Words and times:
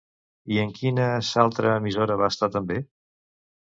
I 0.55 0.57
en 0.63 0.71
quines 0.77 1.31
altra 1.45 1.77
emissora 1.85 2.19
va 2.25 2.35
estar 2.37 2.53
també? 2.59 2.85